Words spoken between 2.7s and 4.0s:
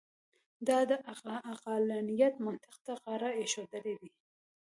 ته غاړه اېښودل